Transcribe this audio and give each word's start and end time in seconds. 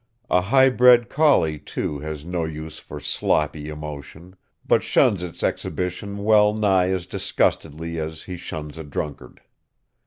A 0.31 0.41
high 0.41 0.69
bred 0.69 1.09
collie, 1.09 1.59
too, 1.59 1.99
has 1.99 2.25
no 2.25 2.43
use 2.43 2.79
for 2.79 2.99
sloppy 2.99 3.69
emotion, 3.69 4.35
but 4.67 4.81
shuns 4.81 5.21
its 5.21 5.43
exhibition 5.43 6.23
well 6.23 6.55
nigh 6.55 6.89
as 6.89 7.05
disgustedly 7.05 7.99
as 7.99 8.23
he 8.23 8.35
shuns 8.35 8.79
a 8.79 8.83
drunkard. 8.83 9.41